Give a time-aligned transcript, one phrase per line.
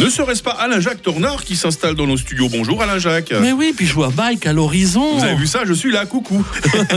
[0.00, 3.32] Ne serait-ce pas Alain-Jacques Tornard qui s'installe dans nos studios Bonjour Alain-Jacques.
[3.40, 5.18] Mais oui, puis je vois Mike à l'horizon.
[5.18, 6.44] Vous avez vu ça Je suis là, coucou.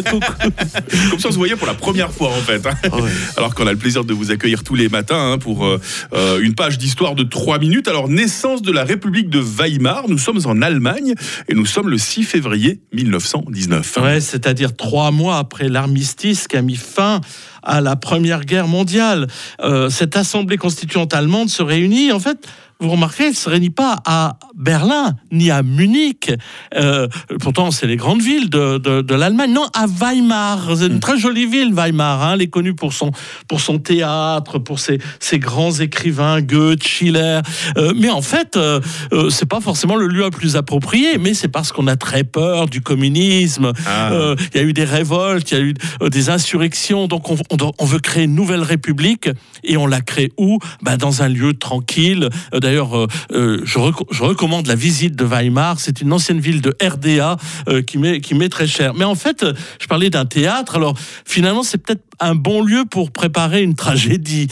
[1.11, 2.65] Comme ça, on se voyait pour la première fois en fait.
[2.65, 2.73] hein.
[2.91, 3.11] Ouais.
[3.37, 5.79] Alors qu'on a le plaisir de vous accueillir tous les matins hein, pour euh,
[6.13, 7.87] euh, une page d'histoire de 3 minutes.
[7.87, 10.05] Alors, naissance de la République de Weimar.
[10.07, 11.13] Nous sommes en Allemagne
[11.49, 13.97] et nous sommes le 6 février 1919.
[14.01, 17.21] Ouais, c'est-à-dire trois mois après l'armistice qui a mis fin
[17.61, 19.27] à la Première Guerre mondiale.
[19.61, 22.47] Euh, cette assemblée constituante allemande se réunit, en fait,
[22.79, 26.31] vous remarquez, elle ne se réunit pas à Berlin ni à Munich.
[26.75, 27.07] Euh,
[27.41, 29.51] pourtant, c'est les grandes villes de, de- de l'Allemagne.
[29.53, 30.69] Non, à Weimar.
[30.77, 32.21] C'est une très jolie ville, Weimar.
[32.23, 32.33] Hein.
[32.35, 33.11] Elle est connue pour son,
[33.47, 37.39] pour son théâtre, pour ses, ses grands écrivains, Goethe, Schiller.
[37.77, 38.79] Euh, mais en fait, euh,
[39.11, 42.23] euh, c'est pas forcément le lieu le plus approprié, mais c'est parce qu'on a très
[42.23, 43.71] peur du communisme.
[43.87, 44.11] Ah.
[44.53, 45.73] Il y a eu des révoltes, il y a eu
[46.09, 47.07] des insurrections.
[47.07, 49.29] Donc, on, on- on veut créer une nouvelle république
[49.63, 50.59] et on la crée où?
[50.83, 52.29] Bah, Dans un lieu tranquille.
[52.67, 55.79] D'ailleurs, euh, euh, je, reco- je recommande la visite de Weimar.
[55.79, 57.37] C'est une ancienne ville de RDA
[57.69, 58.93] euh, qui m'est qui m'est très chère.
[58.93, 59.45] Mais en fait,
[59.79, 60.75] je parlais d'un théâtre.
[60.75, 64.47] Alors, finalement, c'est peut-être un bon lieu pour préparer une tragédie.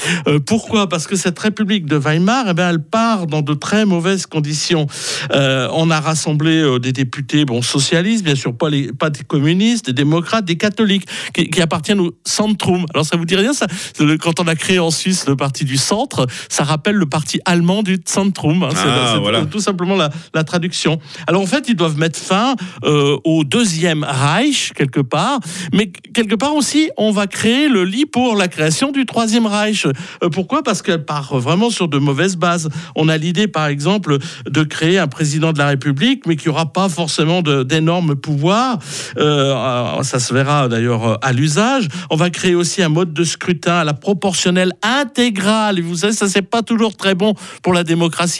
[0.45, 0.87] Pourquoi?
[0.87, 4.85] Parce que cette République de Weimar, eh ben, elle part dans de très mauvaises conditions.
[5.31, 9.93] On a rassemblé des députés, bon, socialistes, bien sûr, pas, les, pas des communistes, des
[9.93, 12.85] démocrates, des catholiques, qui, appartiennent au Centrum.
[12.93, 13.65] Alors, ça vous dit rien, ça?
[14.19, 17.81] Quand on a créé en Suisse le parti du centre, ça rappelle le parti allemand
[17.81, 18.63] du Centrum.
[18.63, 18.69] hein.
[18.71, 19.45] C'est Ah, c'est voilà.
[19.45, 20.99] tout simplement la, la traduction.
[21.27, 25.39] Alors, en fait, ils doivent mettre fin euh, au deuxième Reich, quelque part,
[25.73, 29.85] mais quelque part aussi, on va créer le lit pour la création du troisième Reich.
[29.85, 30.63] Euh, pourquoi?
[30.63, 32.69] Parce qu'elle part vraiment sur de mauvaises bases.
[32.95, 34.17] On a l'idée, par exemple,
[34.49, 38.77] de créer un président de la République, mais qui n'aura pas forcément d'énormes pouvoirs.
[39.17, 41.87] Euh, ça se verra d'ailleurs à l'usage.
[42.09, 45.79] On va créer aussi un mode de scrutin à la proportionnelle intégrale.
[45.79, 47.94] Et vous savez, ça c'est pas toujours très bon pour la démocratie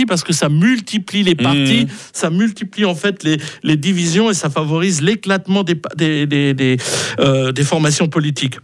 [0.07, 4.49] parce que ça multiplie les partis, ça multiplie en fait les, les divisions et ça
[4.49, 6.77] favorise l'éclatement des, pa- des, des, des,
[7.19, 8.55] euh, des formations politiques.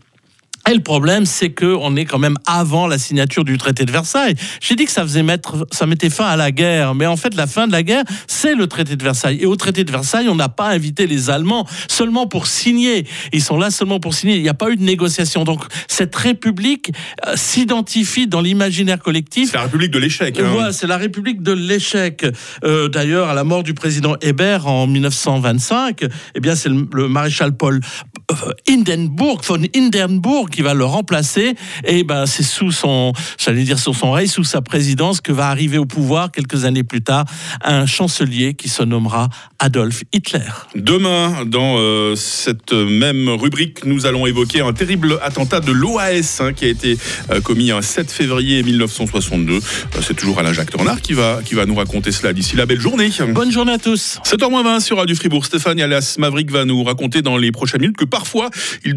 [0.71, 3.91] Et le problème, c'est que on est quand même avant la signature du traité de
[3.91, 4.35] Versailles.
[4.61, 7.35] J'ai dit que ça faisait mettre, ça mettait fin à la guerre, mais en fait,
[7.35, 9.39] la fin de la guerre, c'est le traité de Versailles.
[9.41, 13.05] Et au traité de Versailles, on n'a pas invité les Allemands seulement pour signer.
[13.33, 14.37] Ils sont là seulement pour signer.
[14.37, 15.43] Il n'y a pas eu de négociation.
[15.43, 16.93] Donc, cette République
[17.27, 20.39] euh, s'identifie dans l'imaginaire collectif C'est la République de l'échec.
[20.39, 20.51] hein.
[20.53, 22.25] voilà, c'est la République de l'échec.
[22.63, 26.05] Euh, D'ailleurs, à la mort du président Hébert en 1925,
[26.35, 27.81] eh bien, c'est le, le maréchal Paul
[28.31, 31.55] euh, Hindenburg, von Hindenburg, qui va le remplacer.
[31.85, 35.47] Et ben, c'est sous son, j'allais dire sous son règne, sous sa présidence, que va
[35.49, 37.25] arriver au pouvoir quelques années plus tard
[37.63, 39.29] un chancelier qui se nommera
[39.59, 40.39] Adolf Hitler.
[40.75, 46.53] Demain, dans euh, cette même rubrique, nous allons évoquer un terrible attentat de l'OAS hein,
[46.53, 46.97] qui a été
[47.29, 49.53] euh, commis un 7 février 1962.
[49.53, 49.59] Euh,
[50.01, 53.09] C'est toujours Alain-Jacques Tornard qui va, qui va nous raconter cela d'ici la belle journée.
[53.29, 54.19] Bonne journée à tous.
[54.25, 55.45] 7h20 sur Radio Fribourg.
[55.45, 58.49] Stéphane alias Maverick va nous raconter dans les prochaines minutes que parfois,
[58.83, 58.89] il